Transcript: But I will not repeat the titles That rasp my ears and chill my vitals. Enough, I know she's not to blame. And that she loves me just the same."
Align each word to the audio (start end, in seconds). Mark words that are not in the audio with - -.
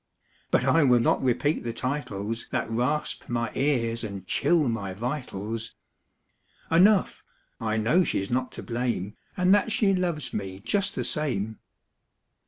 But 0.49 0.63
I 0.65 0.81
will 0.83 0.99
not 0.99 1.21
repeat 1.21 1.63
the 1.63 1.73
titles 1.73 2.47
That 2.49 2.67
rasp 2.71 3.29
my 3.29 3.51
ears 3.53 4.03
and 4.03 4.25
chill 4.25 4.67
my 4.67 4.95
vitals. 4.95 5.75
Enough, 6.71 7.21
I 7.59 7.77
know 7.77 8.03
she's 8.03 8.31
not 8.31 8.51
to 8.53 8.63
blame. 8.63 9.15
And 9.37 9.53
that 9.53 9.71
she 9.71 9.93
loves 9.93 10.33
me 10.33 10.59
just 10.59 10.95
the 10.95 11.03
same." 11.03 11.59